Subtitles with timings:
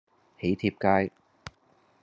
[0.39, 1.11] 囍帖街